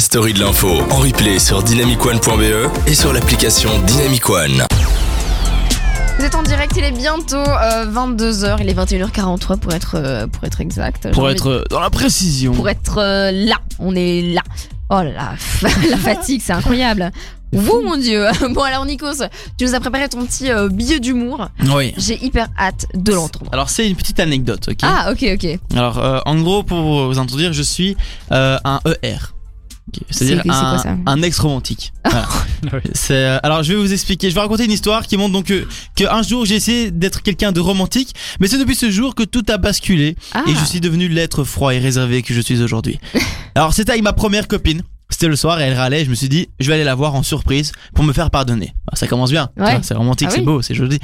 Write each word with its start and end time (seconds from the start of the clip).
la 0.00 0.04
story 0.04 0.32
de 0.32 0.40
l'info 0.40 0.66
en 0.90 0.96
replay 1.00 1.38
sur 1.38 1.62
dynamicone.be 1.62 2.70
et 2.86 2.94
sur 2.94 3.12
l'application 3.12 3.68
Dynamic 3.86 4.30
One. 4.30 4.62
Vous 6.18 6.24
êtes 6.24 6.34
en 6.34 6.42
direct, 6.42 6.72
il 6.74 6.84
est 6.84 6.90
bientôt 6.90 7.36
22h, 7.36 8.56
il 8.62 8.70
est 8.70 8.74
21h43 8.74 9.58
pour 9.58 9.74
être, 9.74 9.96
euh, 9.96 10.26
pour 10.26 10.44
être 10.44 10.62
exact. 10.62 11.02
J'ai 11.04 11.10
Pour 11.10 11.28
être 11.28 11.48
euh, 11.48 11.64
dans 11.68 11.80
la 11.80 11.90
précision. 11.90 12.54
pour 12.54 12.70
être 12.70 12.96
euh, 12.96 13.30
là, 13.30 13.56
on 13.78 13.94
est 13.94 14.22
là. 14.22 14.40
Oh 14.88 15.02
là 15.02 15.12
là, 15.12 15.34
la 15.90 15.96
fatigue, 15.98 16.40
c'est 16.42 16.54
incroyable. 16.54 17.12
Vous, 17.52 17.82
mon 17.84 17.98
Dieu. 17.98 18.24
Bon, 18.54 18.62
alors, 18.62 18.86
Nikos, 18.86 19.22
tu 19.58 19.66
nous 19.66 19.74
as 19.74 19.80
préparé 19.80 20.08
ton 20.08 20.24
petit 20.24 20.50
euh, 20.50 20.70
billet 20.70 20.98
d'humour. 20.98 21.48
Oui. 21.74 21.92
J'ai 21.98 22.24
hyper 22.24 22.48
hâte 22.58 22.86
de 22.94 23.12
l'entendre. 23.12 23.50
Alors 23.52 23.68
c'est 23.68 23.86
une 23.86 23.96
petite 23.96 24.18
anecdote, 24.18 24.66
ok? 24.70 24.78
Ah, 24.82 25.12
ok, 25.12 25.26
ok. 25.34 25.58
Alors 25.74 25.98
euh, 25.98 26.20
en 26.24 26.40
gros 26.40 26.62
pour 26.62 27.06
vous 27.08 27.18
introduire, 27.18 27.52
je 27.52 27.62
suis 27.62 27.98
euh, 28.32 28.58
un 28.64 28.80
ER. 29.02 29.18
C'est-à-dire 30.10 30.42
un, 30.52 30.78
ça 30.78 30.96
un 31.06 31.22
ex 31.22 31.38
romantique. 31.38 31.92
Voilà. 32.62 32.84
C'est, 32.92 33.14
euh, 33.14 33.38
alors 33.42 33.62
je 33.62 33.72
vais 33.72 33.78
vous 33.78 33.92
expliquer. 33.92 34.28
Je 34.28 34.34
vais 34.34 34.40
raconter 34.40 34.64
une 34.64 34.70
histoire 34.70 35.06
qui 35.06 35.16
montre 35.16 35.32
donc 35.32 35.46
que, 35.46 35.66
que 35.96 36.04
un 36.04 36.22
jour 36.22 36.44
j'ai 36.44 36.56
essayé 36.56 36.90
d'être 36.90 37.22
quelqu'un 37.22 37.52
de 37.52 37.60
romantique, 37.60 38.14
mais 38.38 38.48
c'est 38.48 38.58
depuis 38.58 38.74
ce 38.74 38.90
jour 38.90 39.14
que 39.14 39.22
tout 39.22 39.44
a 39.48 39.56
basculé 39.56 40.16
Ah, 40.34 40.42
et 40.46 40.54
je 40.54 40.64
suis 40.64 40.80
devenu 40.80 41.08
l'être 41.08 41.44
froid 41.44 41.74
et 41.74 41.78
réservé 41.78 42.22
que 42.22 42.34
je 42.34 42.40
suis 42.40 42.62
aujourd'hui. 42.62 42.98
Alors 43.54 43.72
c'était 43.72 43.92
avec 43.92 44.02
ma 44.02 44.12
première 44.12 44.46
copine. 44.46 44.82
C'était 45.20 45.28
le 45.28 45.36
soir 45.36 45.60
et 45.60 45.64
elle 45.64 45.74
râlait. 45.76 46.02
Je 46.06 46.08
me 46.08 46.14
suis 46.14 46.30
dit, 46.30 46.48
je 46.60 46.66
vais 46.68 46.72
aller 46.76 46.84
la 46.84 46.94
voir 46.94 47.14
en 47.14 47.22
surprise 47.22 47.72
pour 47.94 48.04
me 48.04 48.14
faire 48.14 48.30
pardonner. 48.30 48.72
Ça 48.94 49.06
commence 49.06 49.30
bien. 49.30 49.50
Ouais. 49.58 49.78
C'est 49.82 49.92
romantique, 49.92 50.28
Ah 50.30 50.32
c'est 50.32 50.38
oui. 50.40 50.46
beau, 50.46 50.62
c'est 50.62 50.72
joli. 50.74 50.98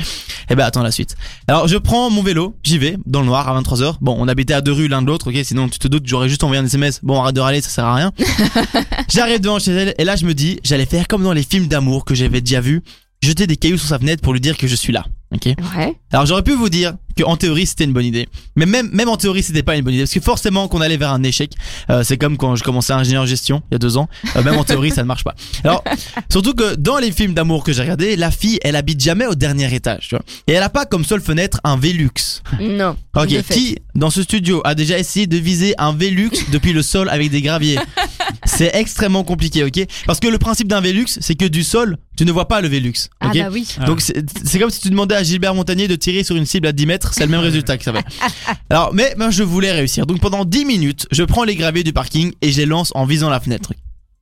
Eh 0.48 0.54
ben 0.54 0.64
attends 0.64 0.82
la 0.82 0.90
suite. 0.90 1.16
Alors 1.48 1.68
je 1.68 1.76
prends 1.76 2.08
mon 2.08 2.22
vélo, 2.22 2.56
j'y 2.62 2.78
vais 2.78 2.96
dans 3.04 3.20
le 3.20 3.26
noir 3.26 3.46
à 3.46 3.60
23h. 3.60 3.96
Bon, 4.00 4.16
on 4.18 4.26
habitait 4.26 4.54
à 4.54 4.62
deux 4.62 4.72
rues 4.72 4.88
l'un 4.88 5.02
de 5.02 5.06
l'autre, 5.08 5.30
ok. 5.30 5.36
Sinon 5.44 5.68
tu 5.68 5.78
te 5.78 5.86
doutes, 5.86 6.06
j'aurais 6.06 6.30
juste 6.30 6.42
envoyé 6.44 6.62
un 6.62 6.64
SMS. 6.64 7.00
Bon, 7.02 7.20
arrête 7.20 7.36
de 7.36 7.40
râler, 7.42 7.60
ça 7.60 7.68
sert 7.68 7.84
à 7.84 7.94
rien. 7.94 8.10
J'arrive 9.12 9.40
devant 9.40 9.58
chez 9.58 9.72
elle 9.72 9.94
et 9.98 10.04
là 10.04 10.16
je 10.16 10.24
me 10.24 10.32
dis, 10.32 10.60
j'allais 10.64 10.86
faire 10.86 11.08
comme 11.08 11.22
dans 11.22 11.34
les 11.34 11.42
films 11.42 11.68
d'amour 11.68 12.06
que 12.06 12.14
j'avais 12.14 12.40
déjà 12.40 12.62
vus, 12.62 12.82
jeter 13.22 13.46
des 13.46 13.58
cailloux 13.58 13.76
sur 13.76 13.88
sa 13.88 13.98
fenêtre 13.98 14.22
pour 14.22 14.32
lui 14.32 14.40
dire 14.40 14.56
que 14.56 14.66
je 14.66 14.76
suis 14.76 14.94
là. 14.94 15.04
Ok. 15.34 15.46
Ouais. 15.46 15.96
Alors 16.12 16.24
j'aurais 16.24 16.42
pu 16.42 16.52
vous 16.52 16.68
dire 16.68 16.94
que 17.16 17.24
en 17.24 17.36
théorie 17.36 17.66
c'était 17.66 17.84
une 17.84 17.92
bonne 17.92 18.04
idée, 18.04 18.28
mais 18.54 18.64
même 18.66 18.88
même 18.92 19.08
en 19.08 19.16
théorie 19.16 19.42
c'était 19.42 19.62
pas 19.62 19.76
une 19.76 19.82
bonne 19.82 19.94
idée 19.94 20.04
parce 20.04 20.12
que 20.12 20.20
forcément 20.20 20.68
qu'on 20.68 20.80
allait 20.80 20.96
vers 20.96 21.10
un 21.10 21.22
échec. 21.24 21.52
Euh, 21.90 22.04
c'est 22.04 22.16
comme 22.16 22.36
quand 22.36 22.54
je 22.54 22.62
commençais 22.62 22.92
ingénieur 22.92 23.22
en 23.22 23.26
gestion 23.26 23.62
il 23.70 23.74
y 23.74 23.76
a 23.76 23.78
deux 23.78 23.96
ans. 23.96 24.08
Euh, 24.36 24.42
même 24.44 24.56
en 24.56 24.64
théorie 24.64 24.90
ça 24.90 25.02
ne 25.02 25.08
marche 25.08 25.24
pas. 25.24 25.34
Alors 25.64 25.82
surtout 26.30 26.54
que 26.54 26.76
dans 26.76 26.98
les 26.98 27.10
films 27.10 27.34
d'amour 27.34 27.64
que 27.64 27.72
j'ai 27.72 27.82
regardés, 27.82 28.14
la 28.16 28.30
fille 28.30 28.60
elle 28.62 28.76
habite 28.76 29.00
jamais 29.00 29.26
au 29.26 29.34
dernier 29.34 29.74
étage, 29.74 30.08
tu 30.08 30.14
vois. 30.14 30.24
Et 30.46 30.52
elle 30.52 30.62
a 30.62 30.70
pas 30.70 30.86
comme 30.86 31.04
seule 31.04 31.20
fenêtre 31.20 31.60
un 31.64 31.76
Velux. 31.76 32.42
Non. 32.60 32.96
Ok, 33.16 33.42
qui 33.50 33.78
dans 33.96 34.10
ce 34.10 34.22
studio 34.22 34.60
a 34.64 34.74
déjà 34.74 34.98
essayé 34.98 35.26
de 35.26 35.36
viser 35.38 35.74
un 35.78 35.92
Velux 35.92 36.30
depuis 36.52 36.72
le 36.72 36.82
sol 36.82 37.08
avec 37.08 37.30
des 37.30 37.42
graviers 37.42 37.78
C'est 38.56 38.70
extrêmement 38.74 39.22
compliqué, 39.24 39.64
ok? 39.64 39.84
Parce 40.06 40.18
que 40.20 40.28
le 40.28 40.38
principe 40.38 40.68
d'un 40.68 40.80
Velux, 40.80 41.06
c'est 41.20 41.34
que 41.34 41.44
du 41.44 41.62
sol, 41.62 41.98
tu 42.16 42.24
ne 42.24 42.32
vois 42.32 42.48
pas 42.48 42.60
le 42.60 42.68
Velux, 42.68 42.92
Ah, 43.20 43.28
ok? 43.28 43.38
bah 43.38 43.48
oui. 43.52 43.68
donc 43.86 44.00
c'est 44.00 44.58
comme 44.58 44.70
si 44.70 44.80
tu 44.80 44.88
demandais 44.90 45.14
à 45.14 45.22
Gilbert 45.22 45.54
Montagnier 45.54 45.88
de 45.88 45.96
tirer 45.96 46.24
sur 46.24 46.36
une 46.36 46.46
cible 46.46 46.66
à 46.68 46.72
10 46.72 46.86
mètres, 46.86 47.12
c'est 47.14 47.24
le 47.26 47.30
même 47.30 47.40
résultat 47.40 47.76
que 47.76 47.84
ça 47.84 47.92
fait. 47.92 48.04
Alors, 48.70 48.94
mais 48.94 49.14
moi 49.18 49.30
je 49.30 49.42
voulais 49.42 49.72
réussir. 49.72 50.06
Donc 50.06 50.20
pendant 50.20 50.44
10 50.44 50.64
minutes, 50.64 51.06
je 51.10 51.22
prends 51.22 51.44
les 51.44 51.54
graviers 51.56 51.84
du 51.84 51.92
parking 51.92 52.32
et 52.40 52.50
je 52.52 52.56
les 52.56 52.66
lance 52.66 52.92
en 52.94 53.04
visant 53.04 53.28
la 53.28 53.40
fenêtre. 53.40 53.72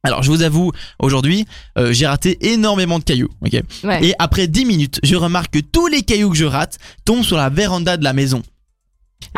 Alors 0.02 0.22
je 0.22 0.30
vous 0.30 0.42
avoue, 0.42 0.70
aujourd'hui, 0.98 1.46
euh, 1.78 1.92
j'ai 1.92 2.06
raté 2.06 2.36
énormément 2.52 2.98
de 2.98 3.04
cailloux. 3.04 3.30
ok? 3.40 3.62
Ouais. 3.84 4.04
Et 4.04 4.14
après 4.18 4.48
10 4.48 4.64
minutes, 4.66 5.00
je 5.02 5.16
remarque 5.16 5.52
que 5.54 5.60
tous 5.60 5.86
les 5.86 6.02
cailloux 6.02 6.30
que 6.30 6.36
je 6.36 6.44
rate 6.44 6.78
tombent 7.04 7.24
sur 7.24 7.36
la 7.38 7.48
véranda 7.48 7.96
de 7.96 8.04
la 8.04 8.12
maison. 8.12 8.42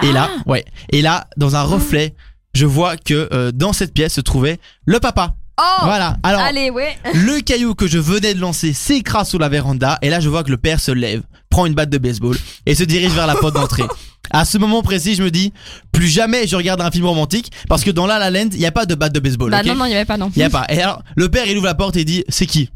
Et 0.02 0.10
là, 0.12 0.28
Ah. 0.32 0.42
ouais. 0.50 0.64
Et 0.90 1.02
là, 1.02 1.28
dans 1.36 1.54
un 1.54 1.62
reflet, 1.62 2.14
je 2.56 2.66
vois 2.66 2.96
que 2.96 3.28
euh, 3.32 3.52
dans 3.52 3.72
cette 3.72 3.92
pièce 3.92 4.14
se 4.14 4.20
trouvait 4.20 4.58
le 4.86 4.98
papa. 4.98 5.36
Oh 5.58 5.84
Voilà. 5.84 6.16
Alors, 6.22 6.40
Allez, 6.40 6.70
ouais. 6.70 6.96
le 7.14 7.40
caillou 7.40 7.74
que 7.74 7.86
je 7.86 7.98
venais 7.98 8.34
de 8.34 8.40
lancer 8.40 8.72
s'écrase 8.72 9.28
sous 9.28 9.38
la 9.38 9.48
véranda 9.48 9.98
et 10.02 10.10
là 10.10 10.20
je 10.20 10.28
vois 10.28 10.42
que 10.42 10.50
le 10.50 10.56
père 10.56 10.80
se 10.80 10.90
lève, 10.90 11.22
prend 11.50 11.66
une 11.66 11.74
batte 11.74 11.90
de 11.90 11.98
baseball 11.98 12.36
et 12.66 12.74
se 12.74 12.84
dirige 12.84 13.12
vers 13.12 13.26
la 13.26 13.36
porte 13.36 13.54
d'entrée. 13.54 13.84
À 14.30 14.44
ce 14.44 14.58
moment 14.58 14.82
précis, 14.82 15.14
je 15.14 15.22
me 15.22 15.30
dis 15.30 15.52
plus 15.92 16.08
jamais 16.08 16.46
je 16.46 16.56
regarde 16.56 16.80
un 16.80 16.90
film 16.90 17.06
romantique 17.06 17.52
parce 17.68 17.84
que 17.84 17.90
dans 17.90 18.06
La 18.06 18.18
La 18.18 18.30
Land, 18.30 18.50
il 18.52 18.60
y 18.60 18.66
a 18.66 18.72
pas 18.72 18.84
de 18.86 18.94
batte 18.94 19.12
de 19.12 19.20
baseball. 19.20 19.50
Bah 19.50 19.60
ok 19.60 19.66
non, 19.66 19.74
non, 19.76 19.84
il 19.84 19.92
y 19.92 19.94
avait 19.94 20.04
pas, 20.04 20.16
non. 20.16 20.30
Il 20.34 20.40
y 20.40 20.44
a 20.44 20.50
pas. 20.50 20.66
Et 20.68 20.80
alors 20.82 21.02
le 21.14 21.28
père 21.28 21.46
il 21.46 21.56
ouvre 21.56 21.66
la 21.66 21.74
porte 21.74 21.96
et 21.96 22.00
il 22.00 22.04
dit 22.04 22.24
c'est 22.28 22.46
qui? 22.46 22.70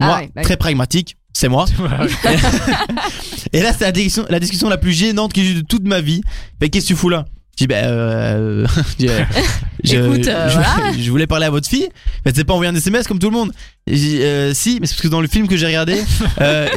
Ah 0.00 0.06
Moi, 0.06 0.16
ouais, 0.18 0.30
bah 0.34 0.42
très 0.42 0.56
pragmatique, 0.56 1.16
c'est 1.32 1.48
moi. 1.48 1.66
et 3.52 3.62
là 3.62 3.72
c'est 3.72 3.84
la 3.84 3.92
discussion, 3.92 4.26
la 4.28 4.40
discussion 4.40 4.68
la 4.68 4.78
plus 4.78 4.92
gênante 4.92 5.32
que 5.32 5.42
j'ai 5.42 5.50
eue 5.50 5.54
de 5.54 5.60
toute 5.66 5.86
ma 5.86 6.00
vie. 6.00 6.22
Mais 6.60 6.70
qu'est-ce 6.70 6.86
que 6.86 6.92
tu 6.92 6.96
fous 6.96 7.08
là? 7.08 7.24
Je 7.58 7.64
dis, 7.64 7.66
ben, 7.66 7.84
euh, 7.86 8.66
je, 9.00 9.06
je- 9.84 9.96
Écoute, 9.96 10.26
euh, 10.28 10.48
je- 10.48 10.54
voilà. 10.54 10.92
je 10.98 11.10
voulais 11.10 11.26
parler 11.26 11.46
à 11.46 11.50
votre 11.50 11.68
fille, 11.68 11.88
mais 12.24 12.32
c'est 12.34 12.44
pas 12.44 12.52
envoyer 12.54 12.70
un 12.70 12.74
SMS 12.74 13.06
comme 13.08 13.18
tout 13.18 13.30
le 13.30 13.36
monde. 13.36 13.52
Et 13.86 13.96
j'ai 13.96 14.08
dit, 14.08 14.22
euh, 14.22 14.52
si, 14.54 14.78
mais 14.80 14.86
c'est 14.86 14.94
parce 14.94 15.02
que 15.02 15.08
dans 15.08 15.20
le 15.20 15.28
film 15.28 15.48
que 15.48 15.56
j'ai 15.56 15.66
regardé, 15.66 16.00
euh, 16.40 16.68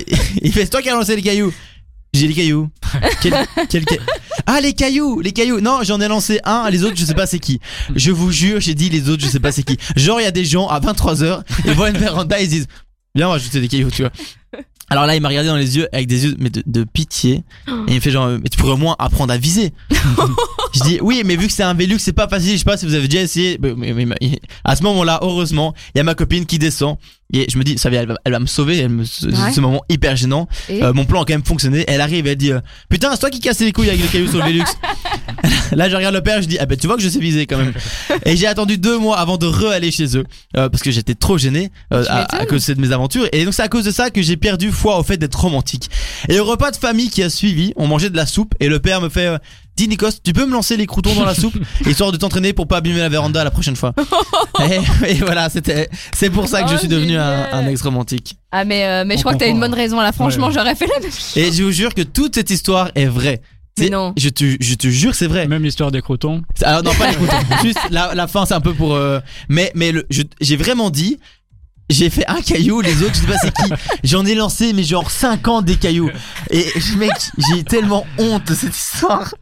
il 0.41 0.51
fait, 0.53 0.61
c'est 0.61 0.69
toi 0.69 0.81
qui 0.81 0.89
as 0.89 0.93
lancé 0.93 1.15
les 1.15 1.21
cailloux. 1.21 1.53
J'ai 2.13 2.27
les 2.27 2.33
cailloux. 2.33 2.69
Quel, 3.21 3.33
quel 3.69 3.83
Ah, 4.47 4.59
les 4.61 4.73
cailloux, 4.73 5.19
les 5.21 5.31
cailloux. 5.31 5.59
Non, 5.61 5.81
j'en 5.83 6.01
ai 6.01 6.07
lancé 6.07 6.39
un, 6.43 6.67
les 6.71 6.83
autres, 6.83 6.95
je 6.97 7.05
sais 7.05 7.13
pas 7.13 7.27
c'est 7.27 7.37
qui. 7.37 7.59
Je 7.95 8.09
vous 8.11 8.31
jure, 8.31 8.59
j'ai 8.59 8.73
dit 8.73 8.89
les 8.89 9.09
autres, 9.09 9.23
je 9.23 9.29
sais 9.29 9.39
pas 9.39 9.51
c'est 9.51 9.61
qui. 9.61 9.77
Genre, 9.95 10.19
il 10.19 10.23
y 10.23 10.27
a 10.27 10.31
des 10.31 10.43
gens 10.45 10.67
à 10.67 10.79
23h, 10.79 11.41
ils 11.65 11.73
voient 11.73 11.89
une 11.91 11.97
véranda, 11.99 12.39
ils 12.39 12.45
se 12.45 12.49
disent, 12.49 12.67
viens, 13.13 13.29
on 13.29 13.33
va 13.33 13.37
jeter 13.37 13.61
des 13.61 13.67
cailloux, 13.67 13.91
tu 13.91 14.01
vois. 14.01 14.11
Alors 14.89 15.05
là, 15.05 15.15
il 15.15 15.21
m'a 15.21 15.27
regardé 15.27 15.49
dans 15.49 15.55
les 15.55 15.77
yeux 15.77 15.87
avec 15.93 16.07
des 16.07 16.25
yeux 16.25 16.35
mais 16.39 16.49
de, 16.49 16.63
de 16.65 16.83
pitié 16.83 17.43
et 17.67 17.71
il 17.89 17.95
me 17.95 17.99
fait 17.99 18.11
genre 18.11 18.27
mais 18.41 18.49
tu 18.49 18.57
pourrais 18.57 18.73
au 18.73 18.77
moins 18.77 18.95
apprendre 18.99 19.31
à 19.33 19.37
viser. 19.37 19.71
je 20.73 20.79
dis 20.83 20.99
oui 21.01 21.23
mais 21.25 21.35
vu 21.35 21.47
que 21.47 21.53
c'est 21.53 21.63
un 21.63 21.73
Velux 21.73 21.99
c'est 21.99 22.13
pas 22.13 22.27
facile 22.27 22.53
je 22.53 22.57
sais 22.57 22.63
pas 22.63 22.77
si 22.77 22.85
vous 22.85 22.93
avez 22.93 23.07
déjà 23.07 23.23
essayé. 23.23 23.57
Mais- 23.61 23.73
mais- 23.75 23.93
mais- 23.93 24.05
mais- 24.05 24.39
à 24.63 24.75
ce 24.75 24.83
moment-là 24.83 25.19
heureusement 25.21 25.73
il 25.93 25.97
y 25.99 26.01
a 26.01 26.03
ma 26.03 26.15
copine 26.15 26.45
qui 26.45 26.59
descend 26.59 26.97
et 27.31 27.45
je 27.49 27.57
me 27.59 27.63
dis 27.63 27.77
ça 27.77 27.89
va 27.91 27.97
elle 27.97 28.07
va, 28.07 28.15
elle 28.25 28.31
va 28.31 28.39
me 28.39 28.47
sauver 28.47 28.77
elle 28.79 28.89
me, 28.89 29.03
ce, 29.05 29.27
Ouais. 29.27 29.51
ce 29.53 29.61
moment 29.61 29.83
hyper 29.89 30.15
gênant. 30.15 30.47
Euh, 30.71 30.93
mon 30.93 31.05
plan 31.05 31.21
a 31.21 31.25
quand 31.25 31.33
même 31.33 31.43
fonctionné. 31.45 31.85
Elle 31.87 32.01
arrive 32.01 32.25
elle 32.25 32.35
dit 32.35 32.51
euh, 32.51 32.59
putain 32.89 33.11
c'est 33.11 33.19
toi 33.19 33.29
qui 33.29 33.39
casse 33.39 33.59
les 33.59 33.71
couilles 33.71 33.89
avec 33.89 34.01
les 34.01 34.07
cailloux 34.07 34.27
sur 34.29 34.39
le 34.39 34.45
Velux. 34.45 34.63
Là 35.71 35.89
je 35.89 35.95
regarde 35.95 36.15
le 36.15 36.21
père 36.21 36.41
je 36.41 36.47
dis 36.47 36.57
ah 36.59 36.65
ben 36.65 36.77
tu 36.77 36.87
vois 36.87 36.95
que 36.97 37.01
je 37.01 37.09
sais 37.09 37.19
viser 37.19 37.45
quand 37.45 37.57
même. 37.57 37.73
Et 38.25 38.35
j'ai 38.37 38.47
attendu 38.47 38.77
deux 38.77 38.97
mois 38.97 39.17
avant 39.19 39.37
de 39.37 39.45
re-aller 39.47 39.91
chez 39.91 40.17
eux 40.17 40.23
euh, 40.57 40.69
parce 40.69 40.83
que 40.83 40.91
j'étais 40.91 41.15
trop 41.15 41.37
gêné 41.37 41.71
euh, 41.93 42.03
à, 42.07 42.45
cause 42.45 42.65
de 42.67 42.79
mes 42.81 42.91
aventures. 42.91 43.27
Et 43.31 43.45
donc 43.45 43.53
c'est 43.53 43.63
à 43.63 43.67
cause 43.69 43.85
de 43.85 43.91
ça 43.91 44.09
que 44.09 44.21
j'ai 44.21 44.37
perdu 44.37 44.71
foi 44.71 44.97
au 44.99 45.03
fait 45.03 45.17
d'être 45.17 45.39
romantique. 45.39 45.89
Et 46.27 46.39
au 46.39 46.45
repas 46.45 46.71
de 46.71 46.77
famille 46.77 47.09
qui 47.09 47.23
a 47.23 47.29
suivi, 47.29 47.73
on 47.75 47.87
mangeait 47.87 48.09
de 48.09 48.17
la 48.17 48.25
soupe 48.25 48.53
et 48.59 48.67
le 48.67 48.79
père 48.79 49.01
me 49.01 49.09
fait 49.09 49.27
euh, 49.27 49.37
Dis 49.77 49.87
Nikos, 49.87 50.09
tu 50.21 50.33
peux 50.33 50.45
me 50.45 50.51
lancer 50.51 50.75
les 50.75 50.85
croutons 50.85 51.15
dans 51.15 51.23
la 51.23 51.33
soupe 51.33 51.55
histoire 51.87 52.11
de 52.11 52.17
t'entraîner 52.17 52.51
pour 52.51 52.67
pas 52.67 52.77
abîmer 52.77 52.99
la 52.99 53.07
véranda 53.07 53.45
la 53.45 53.51
prochaine 53.51 53.77
fois. 53.77 53.93
et, 54.69 55.11
et 55.11 55.13
voilà, 55.15 55.49
c'était 55.49 55.89
c'est 56.13 56.29
pour 56.29 56.49
ça 56.49 56.63
que 56.63 56.69
je 56.69 56.75
Oh, 56.75 56.77
suis 56.79 56.87
devenu 56.89 57.17
un, 57.17 57.47
un 57.53 57.65
ex 57.67 57.81
romantique. 57.81 58.35
Ah, 58.51 58.65
mais, 58.65 58.85
euh, 58.85 59.03
mais 59.05 59.15
je 59.15 59.19
On 59.19 59.21
crois 59.21 59.33
que 59.35 59.39
t'as 59.39 59.47
une 59.47 59.59
bonne 59.59 59.73
raison 59.73 59.99
là. 60.01 60.11
Franchement, 60.11 60.47
Ouais. 60.47 60.53
j'aurais 60.53 60.75
fait 60.75 60.87
la 60.87 60.99
même 60.99 61.11
chose. 61.11 61.31
Et 61.37 61.51
je 61.51 61.63
vous 61.63 61.71
jure 61.71 61.93
que 61.93 62.01
toute 62.01 62.35
cette 62.35 62.49
histoire 62.49 62.91
est 62.95 63.05
vraie. 63.05 63.41
Mais 63.79 63.89
non. 63.89 64.13
Je 64.17 64.29
te, 64.29 64.55
je 64.59 64.73
te 64.75 64.87
jure, 64.87 65.15
c'est 65.15 65.27
vrai. 65.27 65.47
Même 65.47 65.63
l'histoire 65.63 65.91
des 65.91 66.01
crotons. 66.01 66.43
Alors 66.63 66.83
non, 66.83 66.93
pas 66.93 67.09
les 67.09 67.15
croutons. 67.17 67.37
Juste 67.63 67.79
la, 67.91 68.13
la 68.15 68.27
fin, 68.27 68.45
c'est 68.45 68.53
un 68.53 68.61
peu 68.61 68.73
pour. 68.73 68.95
euh, 68.95 69.19
mais 69.49 69.71
mais 69.75 69.91
le- 69.91 70.05
je- 70.09 70.23
j'ai 70.41 70.55
vraiment 70.57 70.89
dit. 70.89 71.19
J'ai 71.91 72.11
fait 72.11 72.23
un 72.27 72.39
caillou, 72.41 72.81
les 72.81 73.01
autres, 73.01 73.15
je 73.15 73.21
sais 73.21 73.25
pas 73.25 73.37
c'est 73.41 73.51
qui. 73.51 73.73
J'en 74.03 74.23
ai 74.23 74.35
lancé, 74.35 74.73
mais 74.73 74.83
genre 74.83 75.09
50 75.09 75.65
des 75.65 75.75
cailloux. 75.75 76.11
Et 76.51 76.63
mec, 76.97 77.09
j'ai 77.49 77.63
tellement 77.63 78.05
honte 78.19 78.45
de 78.47 78.53
cette 78.53 78.77
histoire. 78.77 79.33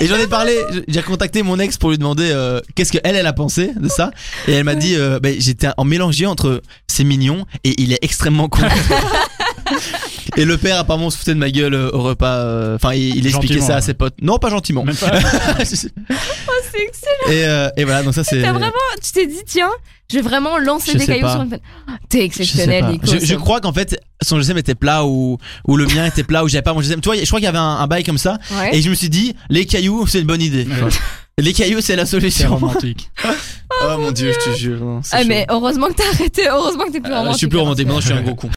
Et 0.00 0.08
j'en 0.08 0.16
ai 0.16 0.26
parlé, 0.26 0.56
j'ai 0.88 1.02
contacté 1.02 1.44
mon 1.44 1.56
ex 1.60 1.76
pour 1.76 1.90
lui 1.90 1.98
demander 1.98 2.30
euh, 2.32 2.60
qu'est-ce 2.74 2.90
qu'elle, 2.90 3.14
elle 3.14 3.26
a 3.28 3.32
pensé 3.32 3.70
de 3.76 3.86
ça. 3.88 4.10
Et 4.48 4.54
elle 4.54 4.64
m'a 4.64 4.74
dit, 4.74 4.96
euh, 4.96 5.20
ben, 5.20 5.36
j'étais 5.38 5.68
en 5.76 5.84
mélangé 5.84 6.26
entre 6.26 6.62
c'est 6.88 7.04
mignon 7.04 7.46
et 7.62 7.80
il 7.80 7.92
est 7.92 8.00
extrêmement 8.02 8.48
con. 8.48 8.62
et 10.36 10.44
le 10.44 10.56
père 10.58 10.78
apparemment 10.78 11.10
se 11.10 11.18
foutait 11.18 11.34
de 11.34 11.38
ma 11.38 11.50
gueule 11.50 11.74
euh, 11.74 11.90
au 11.92 12.02
repas. 12.02 12.36
euh, 12.36 12.76
Enfin, 12.76 12.94
il, 12.94 13.16
il 13.16 13.26
expliquait 13.26 13.60
ça 13.60 13.76
à 13.76 13.80
ses 13.80 13.94
potes. 13.94 14.14
Non, 14.22 14.38
pas 14.38 14.50
gentiment. 14.50 14.84
Même 14.84 14.96
pas. 14.96 15.10
C'est 15.64 15.90
excellent. 16.82 17.30
et, 17.32 17.44
euh, 17.46 17.68
et 17.76 17.84
voilà, 17.84 18.02
donc 18.02 18.14
ça 18.14 18.24
c'est. 18.24 18.42
T'as 18.42 18.52
vraiment, 18.52 18.72
tu 19.02 19.12
t'es 19.12 19.26
dit, 19.26 19.40
tiens, 19.46 19.70
je 20.10 20.16
vais 20.16 20.22
vraiment 20.22 20.58
lancer 20.58 20.92
Je 20.92 20.98
des 20.98 21.06
cailloux 21.06 21.22
pas. 21.22 21.32
sur 21.32 21.42
une 21.42 21.48
fenêtre. 21.48 21.64
T'es 22.08 22.24
exceptionnel. 22.24 22.84
Nico. 22.86 23.06
Je, 23.06 23.24
je 23.24 23.34
crois 23.34 23.60
qu'en 23.60 23.72
fait 23.72 23.98
son 24.22 24.38
GSM 24.38 24.58
était 24.58 24.74
plat 24.74 25.04
ou 25.04 25.38
ou 25.66 25.76
le 25.76 25.86
mien 25.86 26.04
était 26.06 26.24
plat 26.24 26.44
ou 26.44 26.48
j'avais 26.48 26.62
pas 26.62 26.74
mon 26.74 26.80
GSM. 26.82 27.00
Tu 27.00 27.08
vois, 27.08 27.16
je 27.16 27.24
crois 27.26 27.38
qu'il 27.38 27.44
y 27.46 27.48
avait 27.48 27.58
un, 27.58 27.62
un 27.62 27.86
bail 27.86 28.04
comme 28.04 28.18
ça 28.18 28.38
Ouais. 28.58 28.76
et 28.76 28.82
je 28.82 28.90
me 28.90 28.94
suis 28.94 29.08
dit 29.08 29.34
les 29.48 29.64
cailloux 29.66 30.06
c'est 30.06 30.20
une 30.20 30.26
bonne 30.26 30.42
idée. 30.42 30.64
Ouais. 30.66 30.90
Les 31.38 31.52
cailloux 31.52 31.80
c'est 31.80 31.96
la 31.96 32.06
solution. 32.06 32.50
romantique. 32.54 33.10
Oh 33.80 33.96
mon 33.98 34.10
dieu, 34.10 34.32
je 34.32 34.50
te 34.50 34.56
jure. 34.56 34.80
non, 34.80 35.00
Ah, 35.12 35.20
chaud. 35.20 35.26
mais 35.28 35.46
heureusement 35.50 35.86
que 35.88 35.92
t'as 35.92 36.08
arrêté. 36.12 36.48
Heureusement 36.48 36.86
que 36.86 36.92
t'es 36.92 37.00
plus 37.00 37.12
Euh, 37.12 37.16
romantique. 37.18 37.34
je 37.34 37.38
suis 37.38 37.46
plus 37.48 37.58
hein, 37.58 37.62
romantique, 37.62 37.86
maintenant 37.86 38.00
je 38.00 38.06
suis 38.06 38.14
un 38.14 38.22
gros 38.22 38.34
con. 38.34 38.46